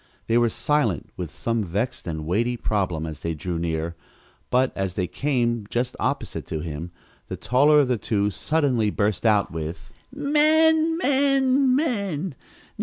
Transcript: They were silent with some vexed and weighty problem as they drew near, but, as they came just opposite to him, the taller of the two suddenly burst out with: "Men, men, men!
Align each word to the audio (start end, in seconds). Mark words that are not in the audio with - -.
They 0.25 0.35
were 0.39 0.49
silent 0.49 1.11
with 1.15 1.29
some 1.29 1.63
vexed 1.63 2.07
and 2.07 2.25
weighty 2.25 2.57
problem 2.57 3.05
as 3.05 3.19
they 3.19 3.35
drew 3.35 3.59
near, 3.59 3.95
but, 4.49 4.75
as 4.75 4.95
they 4.95 5.05
came 5.05 5.67
just 5.69 5.95
opposite 5.99 6.47
to 6.47 6.61
him, 6.61 6.89
the 7.27 7.37
taller 7.37 7.79
of 7.81 7.87
the 7.87 7.99
two 7.99 8.31
suddenly 8.31 8.89
burst 8.89 9.27
out 9.27 9.51
with: 9.51 9.91
"Men, 10.11 10.97
men, 10.97 11.75
men! 11.75 12.33